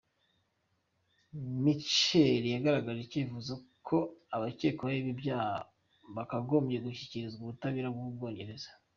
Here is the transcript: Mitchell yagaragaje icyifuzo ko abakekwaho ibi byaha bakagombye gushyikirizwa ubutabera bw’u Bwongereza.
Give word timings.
Mitchell 1.63 2.43
yagaragaje 2.55 3.01
icyifuzo 3.03 3.53
ko 3.87 3.97
abakekwaho 4.35 4.95
ibi 5.01 5.11
byaha 5.21 5.57
bakagombye 6.15 6.77
gushyikirizwa 6.85 7.41
ubutabera 7.43 7.89
bw’u 7.93 8.11
Bwongereza. 8.15 8.69